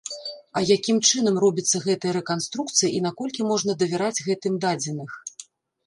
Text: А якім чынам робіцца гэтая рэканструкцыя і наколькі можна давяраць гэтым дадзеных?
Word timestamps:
А 0.59 0.61
якім 0.77 0.97
чынам 1.09 1.35
робіцца 1.43 1.83
гэтая 1.85 2.13
рэканструкцыя 2.19 2.89
і 2.99 3.05
наколькі 3.07 3.41
можна 3.53 3.71
давяраць 3.87 4.15
гэтым 4.29 4.53
дадзеных? 4.69 5.11